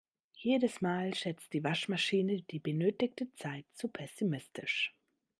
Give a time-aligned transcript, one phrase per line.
[0.41, 4.95] Jedes Mal schätzt die Waschmaschine die benötigte Zeit zu pessimistisch.